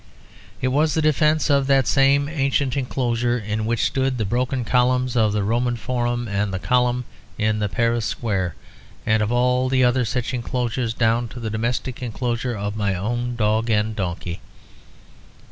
[0.61, 5.15] It was the defence of that same ancient enclosure in which stood the broken columns
[5.15, 7.05] of the Roman forum and the column
[7.37, 8.55] in the Paris square,
[9.05, 13.69] and of all other such enclosures down to the domestic enclosures of my own dog
[13.69, 14.41] and donkey.